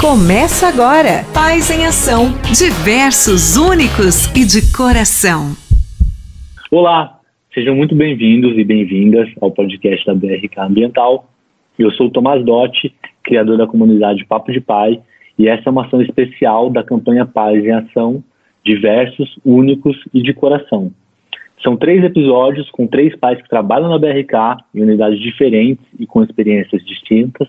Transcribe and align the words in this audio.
Começa 0.00 0.68
agora. 0.68 1.24
Paz 1.34 1.72
em 1.72 1.84
Ação. 1.84 2.26
Diversos, 2.56 3.56
únicos 3.56 4.30
e 4.30 4.46
de 4.46 4.72
coração. 4.72 5.56
Olá, 6.70 7.18
sejam 7.52 7.74
muito 7.74 7.96
bem-vindos 7.96 8.56
e 8.56 8.62
bem-vindas 8.62 9.28
ao 9.40 9.50
podcast 9.50 10.06
da 10.06 10.14
BRK 10.14 10.60
Ambiental. 10.60 11.28
Eu 11.76 11.90
sou 11.90 12.06
o 12.06 12.10
Tomás 12.10 12.44
Dotti, 12.44 12.94
criador 13.24 13.58
da 13.58 13.66
comunidade 13.66 14.24
Papo 14.24 14.52
de 14.52 14.60
Pai, 14.60 15.02
e 15.36 15.48
essa 15.48 15.68
é 15.68 15.70
uma 15.72 15.84
ação 15.84 16.00
especial 16.00 16.70
da 16.70 16.84
campanha 16.84 17.26
Paz 17.26 17.64
em 17.64 17.72
Ação, 17.72 18.22
diversos, 18.64 19.36
únicos 19.44 19.96
e 20.14 20.22
de 20.22 20.32
coração. 20.32 20.92
São 21.60 21.76
três 21.76 22.04
episódios 22.04 22.70
com 22.70 22.86
três 22.86 23.16
pais 23.16 23.42
que 23.42 23.48
trabalham 23.48 23.88
na 23.88 23.98
BRK 23.98 24.62
em 24.72 24.80
unidades 24.80 25.18
diferentes 25.18 25.84
e 25.98 26.06
com 26.06 26.22
experiências 26.22 26.84
distintas 26.84 27.48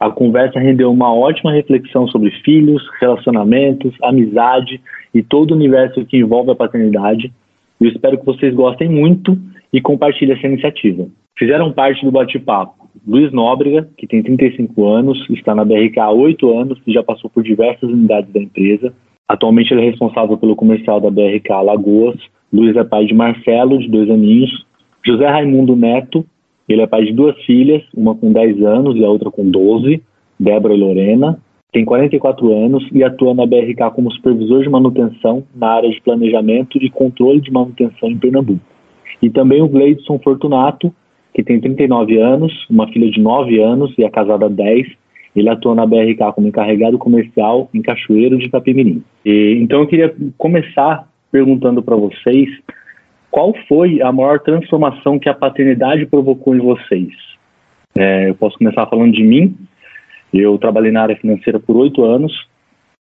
a 0.00 0.10
conversa 0.10 0.60
rendeu 0.60 0.90
uma 0.90 1.12
ótima 1.12 1.52
reflexão 1.52 2.06
sobre 2.08 2.30
filhos, 2.42 2.82
relacionamentos, 3.00 3.94
amizade 4.02 4.80
e 5.14 5.22
todo 5.22 5.52
o 5.52 5.54
universo 5.54 6.04
que 6.06 6.18
envolve 6.18 6.50
a 6.50 6.56
paternidade. 6.56 7.32
Eu 7.80 7.88
espero 7.88 8.18
que 8.18 8.26
vocês 8.26 8.54
gostem 8.54 8.88
muito 8.88 9.38
e 9.72 9.80
compartilhem 9.80 10.36
essa 10.36 10.46
iniciativa. 10.46 11.06
Fizeram 11.36 11.72
parte 11.72 12.04
do 12.04 12.10
bate-papo 12.10 12.78
Luiz 13.06 13.32
Nóbrega, 13.32 13.88
que 13.96 14.06
tem 14.06 14.22
35 14.22 14.86
anos, 14.86 15.18
está 15.30 15.54
na 15.54 15.64
BRK 15.64 15.98
há 15.98 16.10
8 16.10 16.58
anos 16.58 16.78
e 16.86 16.92
já 16.92 17.02
passou 17.02 17.30
por 17.30 17.42
diversas 17.42 17.88
unidades 17.88 18.32
da 18.32 18.40
empresa. 18.40 18.92
Atualmente 19.26 19.72
ele 19.72 19.82
é 19.82 19.90
responsável 19.90 20.36
pelo 20.36 20.56
comercial 20.56 21.00
da 21.00 21.10
BRK 21.10 21.48
Lagoas. 21.62 22.16
Luiz 22.52 22.76
é 22.76 22.84
pai 22.84 23.04
de 23.04 23.14
Marcelo, 23.14 23.78
de 23.78 23.88
dois 23.88 24.10
aninhos. 24.10 24.66
José 25.04 25.26
Raimundo 25.26 25.76
Neto, 25.76 26.24
ele 26.68 26.82
é 26.82 26.86
pai 26.86 27.04
de 27.04 27.12
duas 27.12 27.36
filhas, 27.44 27.82
uma 27.94 28.14
com 28.14 28.32
10 28.32 28.62
anos 28.62 28.96
e 28.96 29.04
a 29.04 29.08
outra 29.08 29.30
com 29.30 29.48
12, 29.48 30.02
Débora 30.38 30.74
e 30.74 30.78
Lorena. 30.78 31.38
Tem 31.72 31.84
44 31.84 32.52
anos 32.52 32.86
e 32.92 33.02
atua 33.02 33.34
na 33.34 33.46
BRK 33.46 33.90
como 33.94 34.12
supervisor 34.12 34.62
de 34.62 34.70
manutenção 34.70 35.44
na 35.54 35.68
área 35.68 35.90
de 35.90 36.00
planejamento 36.00 36.78
e 36.78 36.90
controle 36.90 37.40
de 37.40 37.50
manutenção 37.50 38.10
em 38.10 38.18
Pernambuco. 38.18 38.60
E 39.22 39.30
também 39.30 39.62
o 39.62 39.68
Gleidson 39.68 40.18
Fortunato, 40.18 40.94
que 41.34 41.42
tem 41.42 41.60
39 41.60 42.18
anos, 42.18 42.52
uma 42.70 42.88
filha 42.88 43.10
de 43.10 43.20
9 43.20 43.60
anos 43.60 43.92
e 43.98 44.04
é 44.04 44.10
casada 44.10 44.46
há 44.46 44.48
10. 44.48 44.86
Ele 45.36 45.48
atua 45.48 45.74
na 45.74 45.86
BRK 45.86 46.32
como 46.34 46.48
encarregado 46.48 46.98
comercial 46.98 47.68
em 47.72 47.82
Cachoeiro 47.82 48.38
de 48.38 48.46
Itapemirim. 48.46 49.02
E, 49.24 49.58
então 49.60 49.80
eu 49.80 49.86
queria 49.86 50.14
começar 50.36 51.06
perguntando 51.30 51.82
para 51.82 51.96
vocês 51.96 52.48
qual 53.30 53.54
foi 53.68 54.00
a 54.02 54.10
maior 54.10 54.40
transformação 54.40 55.18
que 55.18 55.28
a 55.28 55.34
paternidade 55.34 56.06
provocou 56.06 56.54
em 56.54 56.60
vocês? 56.60 57.12
É, 57.96 58.28
eu 58.28 58.34
posso 58.34 58.56
começar 58.58 58.86
falando 58.86 59.12
de 59.12 59.22
mim. 59.22 59.56
Eu 60.32 60.58
trabalhei 60.58 60.92
na 60.92 61.02
área 61.02 61.16
financeira 61.16 61.58
por 61.58 61.76
oito 61.76 62.04
anos 62.04 62.32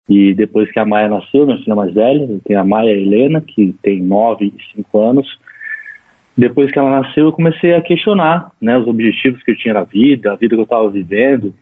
e 0.10 0.34
depois 0.34 0.70
que 0.72 0.80
a 0.80 0.86
Maia 0.86 1.08
nasceu, 1.08 1.46
minha 1.46 1.58
filha 1.60 1.76
mais 1.76 1.94
velha, 1.94 2.28
tenho 2.46 2.60
a 2.60 2.66
Maia 2.66 2.94
a 2.94 2.98
Helena, 2.98 3.42
que 3.42 3.74
tem 3.82 4.02
nove 4.02 4.54
e 4.56 4.76
cinco 4.76 5.00
anos. 5.00 5.28
Depois 6.38 6.72
que 6.72 6.80
ela 6.80 7.02
nasceu, 7.02 7.26
eu 7.26 7.32
comecei 7.32 7.74
a 7.74 7.82
questionar 7.82 8.52
né, 8.60 8.78
os 8.78 8.88
objetivos 8.88 9.42
que 9.44 9.52
eu 9.52 9.58
tinha 9.58 9.74
na 9.74 9.84
vida, 9.84 10.34
a 10.34 10.36
vida 10.36 10.56
que 10.56 10.62
eu 10.62 10.66
estava 10.66 10.90
vivendo. 10.90 11.54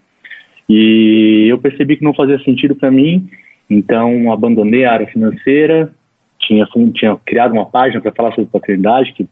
E 0.67 1.47
eu 1.49 1.57
percebi 1.57 1.97
que 1.97 2.03
não 2.03 2.13
fazia 2.13 2.39
sentido 2.39 2.75
para 2.75 2.89
mim, 2.89 3.29
então 3.69 4.31
abandonei 4.31 4.85
a 4.85 4.93
área 4.93 5.07
financeira, 5.07 5.93
tinha, 6.51 6.67
tinha 6.93 7.17
criado 7.25 7.53
uma 7.53 7.65
página 7.65 8.01
para 8.01 8.11
falar 8.11 8.31
sobre 8.31 8.49
paternidade, 8.51 9.13
que 9.13 9.27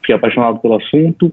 fiquei 0.00 0.14
apaixonado 0.14 0.58
pelo 0.58 0.76
assunto. 0.76 1.32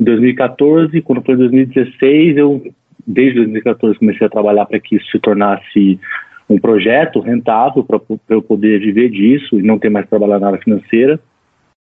Em 0.00 0.04
2014, 0.04 1.00
quando 1.02 1.22
foi 1.22 1.36
2016, 1.36 2.36
eu, 2.36 2.62
desde 3.06 3.36
2014, 3.36 3.98
comecei 3.98 4.26
a 4.26 4.30
trabalhar 4.30 4.66
para 4.66 4.80
que 4.80 4.96
isso 4.96 5.06
se 5.10 5.18
tornasse 5.18 6.00
um 6.48 6.58
projeto 6.58 7.20
rentável 7.20 7.84
para 7.84 8.00
eu 8.30 8.42
poder 8.42 8.80
viver 8.80 9.08
disso 9.10 9.58
e 9.58 9.62
não 9.62 9.78
ter 9.78 9.88
mais 9.88 10.08
trabalhar 10.08 10.40
na 10.40 10.48
área 10.48 10.60
financeira. 10.60 11.20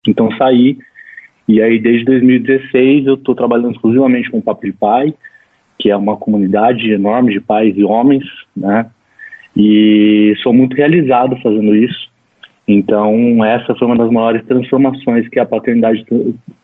Então 0.08 0.32
saí 0.38 0.78
e 1.48 1.62
aí 1.62 1.80
desde 1.80 2.06
2016 2.06 3.06
eu 3.06 3.14
estou 3.14 3.36
trabalhando 3.36 3.72
exclusivamente 3.72 4.30
com 4.30 4.40
o 4.40 4.42
Papo 4.42 4.66
de 4.66 4.74
Pai, 4.74 5.14
que 5.78 5.90
é 5.90 5.96
uma 5.96 6.18
comunidade 6.18 6.92
enorme 6.92 7.34
de 7.34 7.40
pais 7.40 7.78
e 7.78 7.84
homens, 7.84 8.26
né? 8.56 8.90
E 9.56 10.36
sou 10.44 10.54
muito 10.54 10.76
realizado 10.76 11.38
fazendo 11.42 11.76
isso. 11.76 12.09
Então, 12.72 13.44
essa 13.44 13.74
foi 13.74 13.88
uma 13.88 13.98
das 13.98 14.12
maiores 14.12 14.46
transformações 14.46 15.28
que 15.28 15.40
a 15.40 15.46
paternidade 15.46 16.06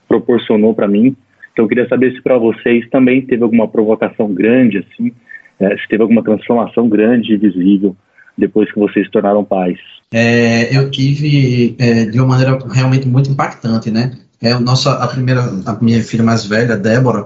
proporcionou 0.08 0.72
para 0.76 0.88
mim. 0.88 1.16
Então, 1.52 1.66
eu 1.66 1.68
queria 1.68 1.88
saber 1.88 2.14
se 2.14 2.22
para 2.22 2.38
vocês 2.38 2.88
também 2.92 3.24
teve 3.24 3.42
alguma 3.42 3.68
provocação 3.68 4.32
grande, 4.32 4.78
assim, 4.78 5.12
é, 5.60 5.76
se 5.76 5.88
teve 5.88 6.04
alguma 6.04 6.24
transformação 6.24 6.88
grande 6.88 7.34
e 7.34 7.38
visível 7.38 7.96
depois 8.38 8.72
que 8.72 8.78
vocês 8.78 9.08
se 9.08 9.12
tornaram 9.12 9.44
pais. 9.44 9.80
É, 10.14 10.78
eu 10.78 10.92
tive 10.92 11.76
é, 11.80 12.06
de 12.06 12.20
uma 12.20 12.28
maneira 12.28 12.60
realmente 12.72 13.08
muito 13.08 13.32
impactante, 13.32 13.90
né? 13.90 14.12
É, 14.40 14.56
o 14.56 14.60
nosso, 14.60 14.90
a 14.90 15.08
primeira, 15.08 15.42
a 15.66 15.74
minha 15.82 16.04
filha 16.04 16.24
mais 16.24 16.46
velha, 16.46 16.78
Débora, 16.78 17.26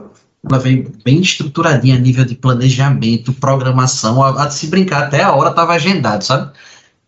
ela 0.50 0.58
veio 0.58 0.90
bem 1.04 1.20
estruturadinha 1.20 1.98
a 1.98 2.00
nível 2.00 2.24
de 2.24 2.36
planejamento, 2.36 3.34
programação, 3.34 4.24
a, 4.24 4.46
a 4.46 4.50
se 4.50 4.68
brincar 4.68 5.04
até 5.04 5.22
a 5.22 5.34
hora 5.34 5.50
estava 5.50 5.74
agendado, 5.74 6.24
sabe? 6.24 6.54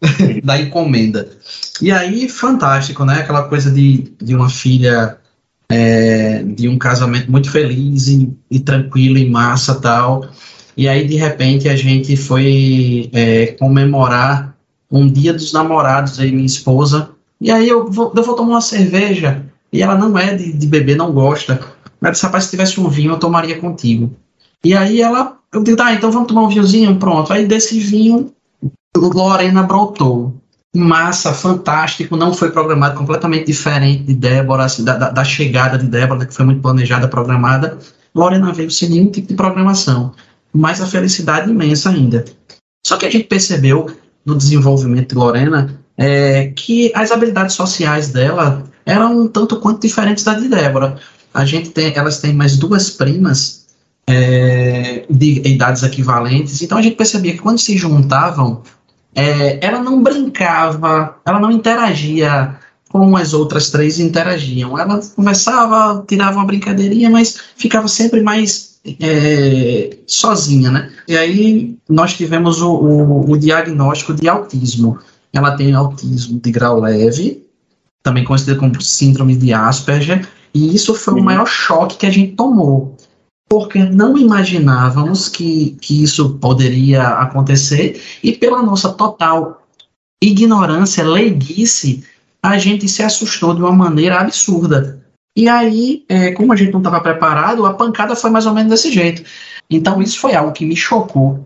da 0.44 0.60
encomenda. 0.60 1.30
E 1.82 1.92
aí, 1.92 2.28
fantástico, 2.28 3.06
né? 3.06 3.20
Aquela 3.20 3.44
coisa 3.44 3.72
de, 3.72 4.14
de 4.22 4.36
uma 4.36 4.50
filha 4.50 5.18
é, 5.70 6.44
de 6.44 6.68
um 6.68 6.78
casamento 6.78 7.32
muito 7.32 7.50
feliz 7.50 8.08
e, 8.08 8.36
e, 8.50 8.60
tranquilo, 8.60 9.18
em 9.18 9.30
massa 9.30 9.76
tal. 9.80 10.28
E 10.76 10.88
aí, 10.88 11.08
de 11.08 11.16
repente, 11.16 11.70
a 11.70 11.76
gente 11.76 12.16
foi 12.16 13.10
é, 13.14 13.48
comemorar 13.60 14.56
um 14.92 15.08
dia 15.08 15.34
dos 15.34 15.54
namorados, 15.54 16.20
aí 16.20 16.32
minha 16.32 16.46
esposa. 16.46 17.12
E 17.40 17.50
aí 17.50 17.68
eu 17.70 17.90
vou, 17.90 18.14
eu 18.16 18.24
vou 18.24 18.36
tomar 18.36 18.56
uma 18.56 18.62
cerveja. 18.62 19.46
E 19.72 19.82
ela 19.82 19.98
não 19.98 20.18
é 20.18 20.36
de, 20.36 20.52
de 20.52 20.68
beber, 20.68 20.98
não 20.98 21.14
gosta. 21.14 21.60
Mas 22.00 22.14
disse, 22.14 22.26
rapaz, 22.26 22.46
se 22.46 22.52
tivesse 22.52 22.80
um 22.80 22.90
vinho, 22.90 23.14
eu 23.14 23.20
tomaria 23.20 23.60
contigo. 23.60 24.14
E 24.64 24.76
aí 24.76 25.02
ela, 25.02 25.38
eu 25.52 25.64
digo, 25.64 25.78
tá, 25.78 25.94
então 25.94 26.12
vamos 26.12 26.28
tomar 26.28 26.44
um 26.44 26.50
vinhozinho, 26.50 26.98
pronto. 26.98 27.32
Aí 27.32 27.46
desse 27.46 27.80
vinho, 27.80 28.34
Lorena 29.10 29.64
brotou. 29.64 30.36
Massa, 30.74 31.34
fantástico, 31.34 32.16
não 32.16 32.34
foi 32.34 32.50
programado, 32.50 32.98
completamente 32.98 33.48
diferente 33.48 34.04
de 34.04 34.14
Débora, 34.14 34.64
assim, 34.64 34.86
da, 34.86 35.10
da, 35.10 35.24
chegada 35.24 35.78
de 35.78 35.86
Débora, 35.86 36.26
que 36.26 36.34
foi 36.34 36.46
muito 36.46 36.62
planejada, 36.62 37.10
programada. 37.10 37.78
Lorena 38.16 38.54
veio 38.54 38.72
sem 38.72 38.90
nenhum 38.90 39.12
tipo 39.12 39.28
de 39.28 39.34
programação, 39.34 40.14
mas 40.54 40.80
a 40.80 40.88
felicidade 40.88 41.50
imensa 41.50 41.90
ainda. 41.90 42.24
Só 42.86 42.96
que 42.96 43.06
a 43.06 43.10
gente 43.10 43.26
percebeu 43.26 43.90
no 44.26 44.36
desenvolvimento 44.36 45.10
de 45.10 45.16
Lorena 45.16 45.78
é, 45.98 46.48
que 46.56 46.92
as 46.96 47.12
habilidades 47.12 47.56
sociais 47.56 48.10
dela 48.10 48.64
eram 48.86 49.22
um 49.22 49.28
tanto 49.28 49.60
quanto 49.60 49.82
diferentes 49.82 50.24
da 50.24 50.34
de 50.34 50.48
Débora. 50.48 50.98
A 51.34 51.46
gente 51.46 51.70
tem, 51.70 51.94
elas 51.96 52.20
têm 52.20 52.34
mais 52.34 52.58
duas 52.58 52.90
primas 52.90 53.68
é, 54.08 55.06
de 55.10 55.42
idades 55.48 55.84
equivalentes, 55.84 56.62
então 56.62 56.78
a 56.78 56.82
gente 56.82 56.96
percebia 56.96 57.34
que 57.34 57.40
quando 57.40 57.60
se 57.60 57.78
juntavam, 57.78 58.64
é, 59.16 59.66
ela 59.66 59.80
não 59.82 60.02
brincava, 60.02 61.18
ela 61.26 61.40
não 61.40 61.52
interagia 61.52 62.56
como 62.90 63.16
as 63.16 63.34
outras 63.34 63.70
três 63.70 64.00
interagiam. 64.00 64.78
Ela 64.78 65.00
conversava, 65.16 66.04
tirava 66.08 66.38
uma 66.38 66.46
brincadeirinha, 66.46 67.10
mas 67.10 67.40
ficava 67.56 67.88
sempre 67.88 68.22
mais 68.22 68.80
é, 69.00 69.98
sozinha, 70.06 70.72
né? 70.72 70.92
E 71.08 71.18
aí 71.18 71.78
nós 71.88 72.14
tivemos 72.14 72.62
o, 72.62 72.72
o, 72.72 73.32
o, 73.32 73.38
diagnóstico 73.38 74.14
de 74.14 74.28
autismo. 74.28 75.00
Ela 75.32 75.56
tem 75.56 75.74
autismo 75.74 76.40
de 76.40 76.52
grau 76.52 76.82
leve, 76.82 77.46
também 78.04 78.24
conhecido 78.24 78.58
como 78.58 78.82
síndrome 78.82 79.36
de 79.36 79.54
Asperger, 79.54 80.28
e 80.54 80.76
isso 80.76 80.94
foi 80.94 81.14
uhum. 81.14 81.22
o 81.22 81.24
maior 81.24 81.48
choque 81.48 81.98
que 81.98 82.06
a 82.06 82.12
gente 82.12 82.34
tomou 82.34 82.98
porque 83.52 83.84
não 83.84 84.18
imaginávamos 84.18 85.28
que, 85.28 85.72
que 85.82 86.02
isso 86.02 86.36
poderia 86.36 87.06
acontecer 87.06 88.02
e 88.24 88.32
pela 88.32 88.64
nossa 88.64 88.94
total 88.94 89.68
ignorância, 90.24 91.04
leiguice, 91.04 92.02
a 92.42 92.58
gente 92.58 92.88
se 92.88 93.04
assustou 93.04 93.54
de 93.54 93.60
uma 93.60 93.74
maneira 93.74 94.22
absurda. 94.22 95.06
E 95.38 95.50
aí, 95.50 96.06
é, 96.08 96.32
como 96.32 96.54
a 96.54 96.56
gente 96.56 96.72
não 96.72 96.80
estava 96.80 97.02
preparado, 97.02 97.66
a 97.66 97.74
pancada 97.74 98.16
foi 98.16 98.30
mais 98.30 98.46
ou 98.46 98.54
menos 98.54 98.70
desse 98.70 98.90
jeito. 98.90 99.22
Então, 99.70 100.02
isso 100.02 100.18
foi 100.18 100.34
algo 100.34 100.54
que 100.54 100.66
me 100.66 100.78
chocou 100.78 101.46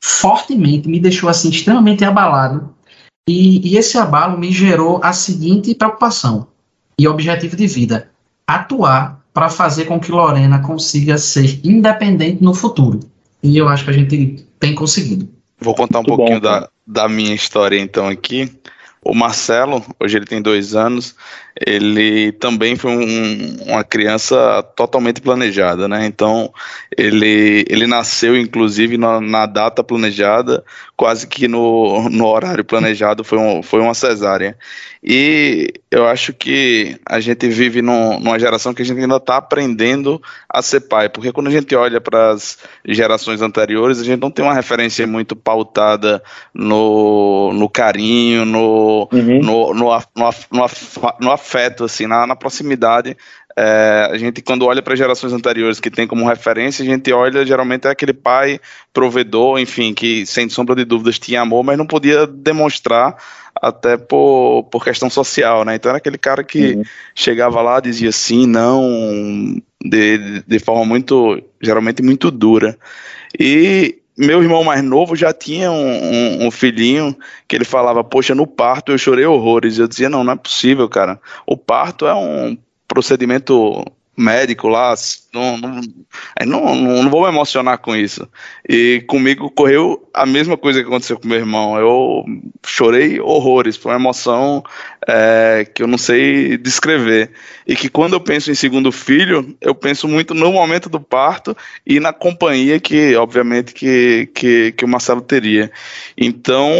fortemente, 0.00 0.88
me 0.88 1.00
deixou 1.00 1.28
assim 1.28 1.50
extremamente 1.50 2.04
abalado. 2.04 2.72
E, 3.28 3.72
e 3.72 3.76
esse 3.76 3.98
abalo 3.98 4.38
me 4.38 4.52
gerou 4.52 5.00
a 5.02 5.12
seguinte 5.12 5.74
preocupação 5.74 6.46
e 6.96 7.08
objetivo 7.08 7.56
de 7.56 7.66
vida: 7.66 8.08
atuar 8.46 9.19
para 9.32 9.48
fazer 9.48 9.84
com 9.84 10.00
que 10.00 10.10
Lorena 10.10 10.60
consiga 10.60 11.18
ser 11.18 11.60
independente 11.64 12.42
no 12.42 12.54
futuro. 12.54 13.00
E 13.42 13.56
eu 13.56 13.68
acho 13.68 13.84
que 13.84 13.90
a 13.90 13.94
gente 13.94 14.44
tem 14.58 14.74
conseguido. 14.74 15.28
Vou 15.58 15.74
contar 15.74 16.00
um 16.00 16.02
Muito 16.02 16.16
pouquinho 16.16 16.40
da, 16.40 16.68
da 16.86 17.08
minha 17.08 17.34
história 17.34 17.78
então 17.78 18.08
aqui. 18.08 18.50
O 19.02 19.14
Marcelo, 19.14 19.82
hoje 19.98 20.18
ele 20.18 20.26
tem 20.26 20.42
dois 20.42 20.74
anos, 20.74 21.16
ele 21.66 22.32
também 22.32 22.76
foi 22.76 22.90
um, 22.90 23.56
uma 23.66 23.82
criança 23.82 24.62
totalmente 24.76 25.22
planejada, 25.22 25.88
né? 25.88 26.04
Então, 26.04 26.52
ele, 26.96 27.64
ele 27.66 27.86
nasceu, 27.86 28.38
inclusive, 28.38 28.98
na, 28.98 29.18
na 29.18 29.46
data 29.46 29.82
planejada, 29.82 30.62
quase 30.98 31.26
que 31.26 31.48
no, 31.48 32.10
no 32.10 32.26
horário 32.26 32.62
planejado, 32.62 33.24
foi, 33.24 33.38
um, 33.38 33.62
foi 33.62 33.80
uma 33.80 33.94
cesárea. 33.94 34.54
E 35.02 35.72
eu 35.90 36.06
acho 36.06 36.34
que 36.34 37.00
a 37.06 37.20
gente 37.20 37.48
vive 37.48 37.80
num, 37.80 38.20
numa 38.20 38.38
geração 38.38 38.74
que 38.74 38.82
a 38.82 38.84
gente 38.84 39.00
ainda 39.00 39.16
está 39.16 39.38
aprendendo 39.38 40.20
a 40.46 40.60
ser 40.60 40.80
pai, 40.80 41.08
porque 41.08 41.32
quando 41.32 41.46
a 41.46 41.50
gente 41.50 41.74
olha 41.74 42.00
para 42.02 42.32
as 42.32 42.58
gerações 42.84 43.40
anteriores, 43.40 43.98
a 43.98 44.04
gente 44.04 44.20
não 44.20 44.30
tem 44.30 44.44
uma 44.44 44.52
referência 44.52 45.06
muito 45.06 45.34
pautada 45.34 46.22
no, 46.52 47.50
no 47.54 47.68
carinho, 47.68 48.44
no, 48.44 49.08
uhum. 49.10 49.40
no, 49.42 49.74
no, 49.74 49.98
no, 50.14 50.30
no, 50.52 50.70
no, 51.18 51.30
afeto, 51.32 51.84
assim, 51.84 52.06
na, 52.06 52.26
na 52.26 52.36
proximidade. 52.36 53.16
É, 53.62 54.08
a 54.10 54.16
gente, 54.16 54.40
quando 54.40 54.64
olha 54.64 54.80
para 54.80 54.96
gerações 54.96 55.34
anteriores 55.34 55.78
que 55.78 55.90
tem 55.90 56.06
como 56.06 56.26
referência, 56.26 56.82
a 56.82 56.86
gente 56.86 57.12
olha 57.12 57.44
geralmente 57.44 57.86
é 57.86 57.90
aquele 57.90 58.14
pai 58.14 58.58
provedor, 58.90 59.58
enfim, 59.58 59.92
que 59.92 60.24
sem 60.24 60.48
sombra 60.48 60.74
de 60.74 60.82
dúvidas 60.82 61.18
tinha 61.18 61.42
amor, 61.42 61.62
mas 61.62 61.76
não 61.76 61.86
podia 61.86 62.26
demonstrar 62.26 63.16
até 63.54 63.98
por, 63.98 64.64
por 64.70 64.82
questão 64.82 65.10
social, 65.10 65.62
né? 65.66 65.74
Então 65.74 65.90
era 65.90 65.98
aquele 65.98 66.16
cara 66.16 66.42
que 66.42 66.72
uhum. 66.72 66.82
chegava 67.14 67.60
lá, 67.60 67.80
dizia 67.80 68.10
sim, 68.12 68.46
não, 68.46 69.60
de, 69.84 70.42
de 70.46 70.58
forma 70.58 70.86
muito, 70.86 71.42
geralmente 71.60 72.02
muito 72.02 72.30
dura. 72.30 72.78
E 73.38 73.98
meu 74.16 74.42
irmão 74.42 74.64
mais 74.64 74.82
novo 74.82 75.14
já 75.14 75.34
tinha 75.34 75.70
um, 75.70 75.74
um, 75.74 76.46
um, 76.46 76.50
filhinho 76.50 77.14
que 77.46 77.56
ele 77.56 77.66
falava, 77.66 78.02
poxa, 78.02 78.34
no 78.34 78.46
parto 78.46 78.90
eu 78.90 78.96
chorei 78.96 79.26
horrores. 79.26 79.76
Eu 79.76 79.86
dizia, 79.86 80.08
não, 80.08 80.24
não 80.24 80.32
é 80.32 80.36
possível, 80.36 80.88
cara. 80.88 81.20
O 81.46 81.58
parto 81.58 82.06
é 82.06 82.14
um 82.14 82.56
procedimento 82.90 83.84
médico 84.16 84.68
lá, 84.68 84.94
não, 85.32 85.56
não, 85.56 85.80
não, 86.44 86.74
não, 86.74 87.10
vou 87.10 87.22
me 87.22 87.28
emocionar 87.28 87.78
com 87.78 87.96
isso. 87.96 88.28
E 88.68 89.02
comigo 89.06 89.50
correu 89.50 90.08
a 90.12 90.26
mesma 90.26 90.58
coisa 90.58 90.80
que 90.80 90.86
aconteceu 90.86 91.18
com 91.18 91.26
meu 91.26 91.38
irmão. 91.38 91.78
Eu 91.78 92.24
chorei 92.66 93.18
horrores, 93.20 93.76
foi 93.76 93.92
uma 93.92 94.00
emoção 94.00 94.62
é, 95.08 95.66
que 95.74 95.82
eu 95.82 95.86
não 95.86 95.96
sei 95.96 96.58
descrever. 96.58 97.30
E 97.66 97.74
que 97.74 97.88
quando 97.88 98.12
eu 98.12 98.20
penso 98.20 98.50
em 98.50 98.54
segundo 98.54 98.92
filho, 98.92 99.56
eu 99.60 99.74
penso 99.74 100.06
muito 100.06 100.34
no 100.34 100.52
momento 100.52 100.88
do 100.88 101.00
parto 101.00 101.56
e 101.86 101.98
na 101.98 102.12
companhia 102.12 102.78
que, 102.78 103.14
obviamente, 103.16 103.72
que, 103.72 104.28
que, 104.34 104.72
que 104.72 104.84
o 104.84 104.88
Marcelo 104.88 105.22
teria. 105.22 105.70
Então, 106.18 106.70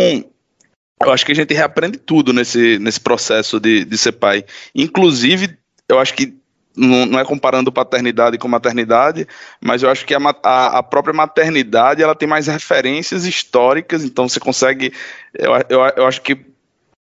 eu 1.02 1.10
acho 1.10 1.24
que 1.24 1.32
a 1.32 1.34
gente 1.34 1.54
reaprende 1.54 1.96
tudo 1.96 2.32
nesse, 2.32 2.78
nesse 2.78 3.00
processo 3.00 3.58
de, 3.58 3.84
de 3.86 3.96
ser 3.96 4.12
pai. 4.12 4.44
Inclusive, 4.74 5.59
eu 5.90 5.98
acho 5.98 6.14
que 6.14 6.34
não, 6.76 7.18
é 7.18 7.24
comparando 7.24 7.72
paternidade 7.72 8.38
com 8.38 8.46
maternidade, 8.46 9.26
mas 9.60 9.82
eu 9.82 9.90
acho 9.90 10.06
que 10.06 10.14
a, 10.14 10.18
a, 10.42 10.78
a, 10.78 10.82
própria 10.82 11.12
maternidade 11.12 12.02
ela 12.02 12.14
tem 12.14 12.28
mais 12.28 12.46
referências 12.46 13.24
históricas, 13.24 14.04
então 14.04 14.28
você 14.28 14.38
consegue. 14.38 14.92
Eu, 15.34 15.52
eu, 15.68 15.80
eu 15.96 16.06
acho 16.06 16.22
que 16.22 16.38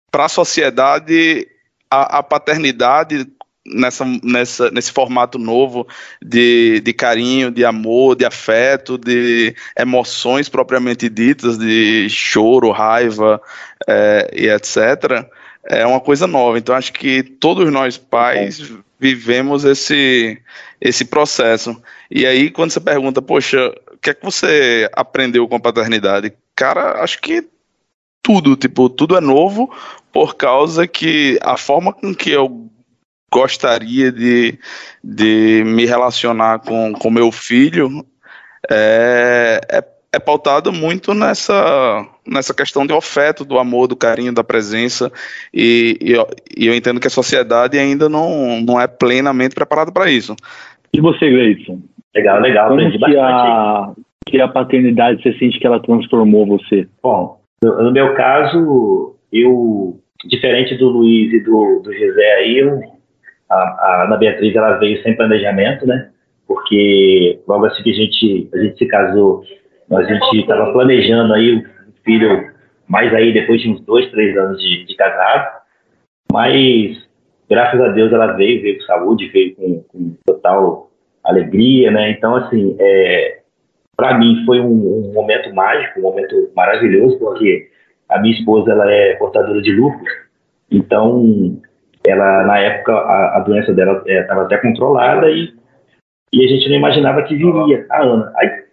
para 0.10 0.26
a 0.26 0.30
sociedade 0.30 1.48
a, 1.92 2.24
paternidade 2.24 3.28
nessa, 3.66 4.06
nessa, 4.24 4.72
nesse 4.72 4.92
formato 4.92 5.38
novo 5.38 5.86
de, 6.24 6.80
de 6.80 6.94
carinho, 6.94 7.52
de 7.52 7.66
amor, 7.66 8.16
de 8.16 8.26
afeto, 8.26 8.98
de 8.98 9.54
emoções 9.78 10.48
propriamente 10.48 11.10
ditas, 11.10 11.58
de 11.58 12.08
choro, 12.10 12.72
raiva 12.72 13.42
é, 13.86 14.32
e 14.34 14.48
etc., 14.48 15.28
é 15.68 15.86
uma 15.86 16.00
coisa 16.00 16.26
nova. 16.26 16.58
Então 16.58 16.76
acho 16.76 16.94
que 16.94 17.22
todos 17.22 17.72
nós 17.72 17.98
pais 17.98 18.74
vivemos 19.00 19.64
esse, 19.64 20.42
esse 20.82 21.06
processo. 21.06 21.82
E 22.10 22.26
aí, 22.26 22.50
quando 22.50 22.72
você 22.72 22.80
pergunta, 22.80 23.22
poxa, 23.22 23.74
o 23.92 23.98
que 23.98 24.10
é 24.10 24.14
que 24.14 24.26
você 24.26 24.90
aprendeu 24.94 25.48
com 25.48 25.56
a 25.56 25.60
paternidade? 25.60 26.34
Cara, 26.56 27.04
acho 27.04 27.22
que 27.22 27.48
tudo, 28.24 28.56
tipo, 28.56 28.90
tudo 28.90 29.16
é 29.16 29.22
novo 29.22 29.72
por 30.12 30.36
causa 30.36 30.88
que 30.88 31.38
a 31.42 31.58
forma 31.58 31.94
com 31.94 32.14
que 32.14 32.32
eu 32.32 32.70
gostaria 33.32 34.12
de, 34.12 34.58
de 35.04 35.64
me 35.66 35.86
relacionar 35.86 36.60
com, 36.60 36.94
com 36.94 37.12
meu 37.12 37.32
filho 37.32 38.06
é, 38.70 39.62
é 39.70 39.97
é 40.18 40.20
pautado 40.20 40.72
muito 40.74 41.14
nessa, 41.14 42.06
nessa 42.28 42.54
questão 42.54 42.86
de 42.86 42.94
afeto, 42.94 43.46
do 43.46 43.58
amor, 43.58 43.88
do 43.88 43.96
carinho, 43.96 44.34
da 44.34 44.44
presença, 44.44 45.12
e, 45.54 45.98
e, 46.02 46.12
eu, 46.12 46.28
e 46.58 46.68
eu 46.68 46.76
entendo 46.76 47.00
que 47.00 47.08
a 47.08 47.12
sociedade 47.12 47.78
ainda 47.80 48.10
não, 48.10 48.60
não 48.62 48.80
é 48.80 48.88
plenamente 48.88 49.56
preparada 49.56 49.92
para 49.92 50.12
isso. 50.12 50.36
E 50.94 51.00
você, 51.00 51.30
Gleison? 51.30 51.80
Legal, 52.16 52.42
legal. 52.42 52.70
Como 52.70 52.92
que 52.92 53.18
a, 53.18 53.92
que 54.28 54.42
a 54.42 54.48
paternidade, 54.48 55.22
você 55.22 55.34
sente 55.38 55.60
que 55.60 55.68
ela 55.68 55.80
transformou 55.80 56.46
você? 56.46 56.88
Bom, 57.02 57.40
no, 57.64 57.84
no 57.84 57.92
meu 57.92 58.14
caso, 58.16 59.16
eu, 59.32 60.00
diferente 60.26 60.76
do 60.76 60.90
Luiz 60.90 61.32
e 61.34 61.40
do, 61.44 61.82
do 61.84 61.94
José 61.94 62.34
aí, 62.36 62.58
eu, 62.58 62.80
a, 63.50 63.56
a 63.56 64.04
Ana 64.06 64.18
Beatriz, 64.18 64.56
ela 64.56 64.78
veio 64.78 65.02
sem 65.04 65.16
planejamento, 65.16 65.86
né? 65.86 66.10
Porque 66.48 67.40
logo 67.48 67.66
assim 67.66 67.84
que 67.84 67.92
a 67.92 67.96
gente, 67.96 68.50
a 68.54 68.58
gente 68.58 68.78
se 68.78 68.86
casou, 68.86 69.44
a 69.92 70.04
gente 70.04 70.40
estava 70.40 70.72
planejando 70.74 71.34
aí 71.34 71.56
o 71.56 71.64
filho, 72.04 72.52
mais 72.88 73.14
aí 73.14 73.34
depois 73.34 73.62
de 73.62 73.70
uns 73.70 73.82
dois, 73.82 74.10
três 74.12 74.38
anos 74.38 74.62
de, 74.62 74.86
de 74.86 74.96
casado, 74.96 75.62
mas 76.32 77.08
graças 77.50 77.80
a 77.80 77.90
Deus 77.90 78.12
ela 78.12 78.34
veio, 78.34 78.62
veio 78.62 78.78
com 78.78 78.86
saúde, 78.86 79.30
veio 79.30 79.56
com, 79.56 79.84
com 79.84 80.16
total 80.26 80.92
alegria, 81.24 81.92
né? 81.92 82.12
Então, 82.12 82.36
assim, 82.36 82.76
é, 82.80 83.40
para 83.96 84.18
mim 84.18 84.44
foi 84.46 84.60
um, 84.60 85.10
um, 85.10 85.14
momento 85.14 85.54
mágico, 85.54 86.00
um 86.00 86.04
momento 86.04 86.52
maravilhoso, 86.56 87.18
porque 87.20 87.70
a 88.10 88.20
minha 88.20 88.38
esposa 88.38 88.72
ela 88.72 88.90
é 88.92 89.16
portadora 89.16 89.62
de 89.62 89.72
lúpus, 89.72 90.10
então 90.70 91.60
ela 92.06 92.46
na 92.46 92.60
época 92.60 92.94
a, 92.94 93.38
a 93.38 93.40
doença 93.40 93.74
dela 93.74 94.04
estava 94.06 94.42
é, 94.42 94.46
até 94.46 94.58
controlada 94.58 95.30
e, 95.30 95.54
e 96.32 96.46
a 96.46 96.48
gente 96.48 96.70
não 96.70 96.76
imaginava 96.78 97.24
que 97.24 97.36
viria 97.36 97.86
a 97.90 98.04
Ana. 98.04 98.32
Aí 98.38 98.67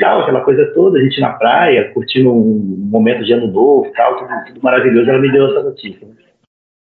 tal, 0.00 0.22
aquela 0.22 0.40
coisa 0.42 0.72
toda, 0.74 0.98
a 0.98 1.02
gente 1.02 1.20
na 1.20 1.32
praia, 1.32 1.92
curtindo 1.92 2.30
um 2.30 2.88
momento 2.90 3.24
de 3.24 3.32
ano 3.32 3.48
novo, 3.48 3.90
tal, 3.94 4.16
tudo, 4.16 4.30
tudo 4.46 4.60
maravilhoso, 4.62 5.10
ela 5.10 5.18
me 5.18 5.30
deu 5.30 5.50
essa 5.50 5.62
notícia. 5.62 6.06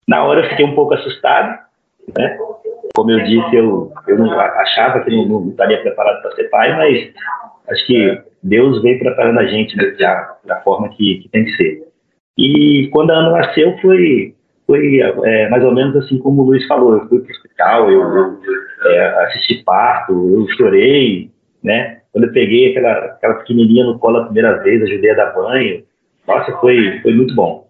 Na 0.07 0.25
hora 0.25 0.41
eu 0.41 0.51
fiquei 0.51 0.65
um 0.65 0.75
pouco 0.75 0.95
assustado, 0.95 1.59
né? 2.17 2.39
Como 2.95 3.11
eu 3.11 3.23
disse, 3.25 3.55
eu, 3.55 3.93
eu 4.07 4.19
não 4.19 4.39
achava 4.41 5.01
que 5.05 5.11
não, 5.11 5.29
não 5.29 5.51
estaria 5.51 5.81
preparado 5.81 6.23
para 6.23 6.33
ser 6.33 6.45
pai, 6.45 6.77
mas 6.77 7.13
acho 7.69 7.87
que 7.87 8.23
Deus 8.43 8.83
veio 8.83 8.99
preparando 8.99 9.39
a 9.39 9.47
gente 9.47 9.77
da, 9.99 10.37
da 10.45 10.61
forma 10.63 10.89
que, 10.91 11.19
que 11.19 11.29
tem 11.29 11.45
que 11.45 11.57
ser. 11.57 11.89
E 12.37 12.89
quando 12.93 13.11
a 13.11 13.15
Ana 13.15 13.31
nasceu, 13.31 13.77
foi, 13.79 14.35
foi 14.67 15.01
é, 15.01 15.49
mais 15.49 15.65
ou 15.65 15.75
menos 15.75 15.97
assim 15.97 16.19
como 16.19 16.43
o 16.43 16.47
Luiz 16.47 16.67
falou. 16.67 16.95
Eu 16.95 17.09
fui 17.09 17.21
para 17.21 17.29
o 17.29 17.31
hospital, 17.33 17.91
eu, 17.91 18.01
eu 18.01 18.39
é, 18.87 19.25
assisti 19.25 19.63
parto, 19.65 20.13
eu 20.13 20.49
chorei, 20.57 21.31
né? 21.63 21.98
Quando 22.13 22.25
eu 22.25 22.33
peguei 22.33 22.71
aquela, 22.71 22.93
aquela 22.93 23.35
pequenininha 23.35 23.85
no 23.85 23.99
colo 23.99 24.19
a 24.19 24.25
primeira 24.25 24.63
vez, 24.63 24.83
ajudei 24.83 25.11
a 25.11 25.15
dar 25.15 25.35
banho, 25.35 25.85
nossa, 26.27 26.53
foi, 26.59 27.01
foi 27.01 27.13
muito 27.13 27.35
bom. 27.35 27.67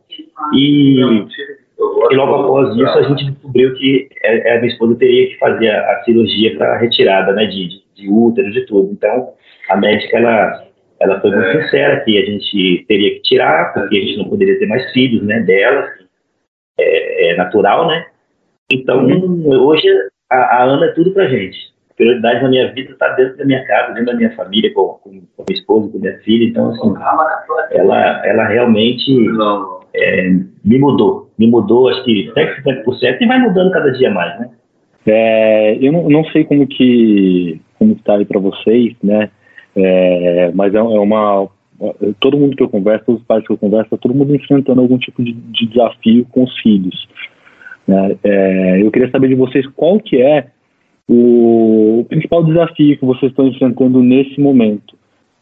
E, 0.52 1.00
e 1.00 2.14
logo 2.14 2.34
após 2.34 2.76
isso, 2.76 2.98
a 2.98 3.02
gente 3.02 3.30
descobriu 3.30 3.74
que 3.74 4.08
a, 4.24 4.54
a 4.54 4.60
minha 4.60 4.72
esposa 4.72 4.96
teria 4.96 5.28
que 5.28 5.38
fazer 5.38 5.70
a, 5.70 5.92
a 5.92 6.04
cirurgia 6.04 6.56
para 6.56 6.78
retirada 6.78 7.32
né, 7.32 7.46
de, 7.46 7.68
de, 7.68 7.82
de 7.94 8.08
útero, 8.08 8.50
de 8.52 8.66
tudo. 8.66 8.90
Então, 8.92 9.32
a 9.68 9.76
médica, 9.76 10.16
ela, 10.16 10.64
ela 11.00 11.20
foi 11.20 11.30
muito 11.30 11.46
é. 11.46 11.62
sincera 11.62 12.00
que 12.04 12.18
a 12.18 12.24
gente 12.24 12.84
teria 12.88 13.14
que 13.14 13.22
tirar, 13.22 13.72
porque 13.72 13.96
a 13.96 14.00
gente 14.00 14.18
não 14.18 14.28
poderia 14.28 14.58
ter 14.58 14.66
mais 14.66 14.90
filhos 14.92 15.22
né, 15.24 15.40
dela, 15.40 15.86
é, 16.78 17.30
é 17.32 17.36
natural, 17.36 17.86
né? 17.86 18.06
Então, 18.70 19.06
hoje, 19.46 19.88
a, 20.30 20.36
a 20.36 20.64
Ana 20.64 20.86
é 20.86 20.92
tudo 20.92 21.12
pra 21.12 21.28
gente 21.28 21.77
prioridade 21.98 22.42
na 22.42 22.48
minha 22.48 22.72
vida 22.72 22.92
está 22.92 23.08
dentro 23.10 23.36
da 23.36 23.44
minha 23.44 23.64
casa, 23.64 23.92
dentro 23.92 24.06
da 24.06 24.14
minha 24.14 24.34
família, 24.36 24.72
com, 24.72 24.98
com, 25.02 25.10
com 25.36 25.44
minha 25.48 25.58
esposa, 25.58 25.90
com 25.90 25.98
minha 25.98 26.16
filha. 26.20 26.48
Então, 26.48 26.70
assim, 26.70 26.94
ela, 27.72 28.26
ela 28.26 28.46
realmente 28.46 29.12
é, 29.94 30.30
me 30.64 30.78
mudou. 30.78 31.28
Me 31.36 31.48
mudou, 31.48 31.88
acho 31.88 32.04
que 32.04 32.32
50% 32.32 33.18
e 33.20 33.26
vai 33.26 33.38
mudando 33.40 33.72
cada 33.72 33.90
dia 33.90 34.10
mais, 34.10 34.38
né? 34.38 34.48
É, 35.06 35.78
eu 35.80 35.92
não, 35.92 36.08
não, 36.08 36.24
sei 36.26 36.44
como 36.44 36.66
que 36.66 37.60
como 37.78 37.92
está 37.92 38.16
aí 38.16 38.24
para 38.24 38.40
vocês, 38.40 38.94
né? 39.02 39.30
É, 39.74 40.50
mas 40.54 40.74
é, 40.74 40.78
é, 40.78 40.82
uma 40.82 41.48
todo 42.20 42.36
mundo 42.36 42.56
que 42.56 42.62
eu 42.62 42.68
converso, 42.68 43.06
todos 43.06 43.20
os 43.20 43.26
pais 43.26 43.46
que 43.46 43.52
eu 43.52 43.56
converso, 43.56 43.90
tá 43.90 43.96
todo 43.96 44.14
mundo 44.14 44.34
enfrentando 44.34 44.80
algum 44.80 44.98
tipo 44.98 45.22
de, 45.22 45.32
de 45.32 45.66
desafio 45.66 46.26
com 46.30 46.44
os 46.44 46.60
filhos. 46.60 47.08
Né? 47.86 48.16
É, 48.24 48.82
eu 48.82 48.90
queria 48.90 49.10
saber 49.10 49.28
de 49.28 49.34
vocês 49.36 49.66
qual 49.68 49.98
que 50.00 50.20
é 50.20 50.48
o, 51.08 52.04
principal 52.08 52.44
desafio 52.44 52.98
que 52.98 53.04
vocês 53.04 53.30
estão 53.30 53.46
enfrentando 53.46 54.02
nesse 54.02 54.40
momento? 54.40 54.96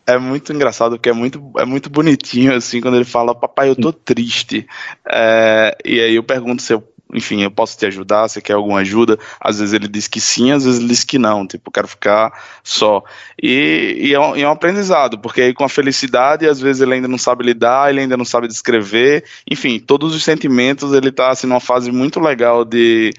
É 0.07 0.17
muito 0.17 0.53
engraçado, 0.53 0.93
porque 0.93 1.09
é 1.09 1.13
muito, 1.13 1.43
é 1.59 1.65
muito 1.65 1.91
bonitinho, 1.91 2.55
assim, 2.55 2.81
quando 2.81 2.95
ele 2.95 3.05
fala, 3.05 3.35
papai, 3.35 3.69
eu 3.69 3.75
tô 3.75 3.93
triste. 3.93 4.65
É, 5.05 5.77
e 5.85 6.01
aí 6.01 6.15
eu 6.15 6.23
pergunto 6.23 6.63
se 6.63 6.73
eu 6.73 6.85
enfim, 7.15 7.43
eu 7.43 7.51
posso 7.51 7.79
te 7.79 7.87
ajudar, 7.87 8.29
você 8.29 8.41
quer 8.41 8.55
alguma 8.55 8.81
ajuda? 8.81 9.19
Às 9.41 9.61
vezes 9.61 9.73
ele 9.73 9.87
diz 9.87 10.09
que 10.09 10.21
sim, 10.21 10.51
às 10.51 10.65
vezes 10.65 10.81
ele 10.81 10.89
diz 10.89 11.05
que 11.05 11.19
não, 11.19 11.47
tipo, 11.47 11.71
quero 11.71 11.87
ficar 11.87 12.33
só. 12.65 13.03
E, 13.41 13.97
e, 14.01 14.15
é, 14.15 14.21
um, 14.21 14.35
é 14.35 14.47
um 14.47 14.51
aprendizado, 14.51 15.19
porque 15.19 15.41
aí 15.41 15.55
com 15.55 15.65
a 15.65 15.69
felicidade, 15.69 16.49
às 16.49 16.61
vezes 16.61 16.83
ele 16.83 16.95
ainda 16.95 17.09
não 17.09 17.19
sabe 17.19 17.45
lidar, 17.45 17.91
ele 17.91 18.01
ainda 18.01 18.17
não 18.17 18.25
sabe 18.25 18.49
descrever, 18.49 19.25
enfim, 19.49 19.79
todos 19.79 20.15
os 20.15 20.25
sentimentos, 20.25 20.93
ele 20.93 21.13
tá 21.13 21.31
assim 21.31 21.47
numa 21.47 21.61
fase 21.61 21.93
muito 21.93 22.19
legal 22.19 22.65
de 22.65 23.13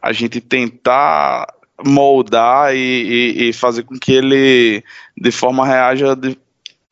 a 0.00 0.12
gente 0.12 0.40
tentar 0.40 1.46
moldar 1.82 2.74
e, 2.74 2.78
e, 2.78 3.48
e 3.48 3.52
fazer 3.52 3.82
com 3.82 3.98
que 3.98 4.12
ele 4.12 4.84
de 5.16 5.30
forma 5.30 5.66
reaja 5.66 6.14
de, 6.14 6.38